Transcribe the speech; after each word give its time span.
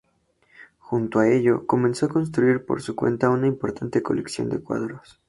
Junto 0.79 1.19
a 1.19 1.27
ello, 1.29 1.67
comenzó 1.67 2.07
a 2.07 2.09
constituir, 2.09 2.65
por 2.65 2.81
su 2.81 2.95
cuenta, 2.95 3.29
una 3.29 3.45
importante 3.45 4.01
colección 4.01 4.49
de 4.49 4.59
cuadros. 4.59 5.19